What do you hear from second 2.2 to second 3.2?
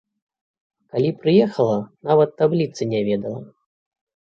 табліцы не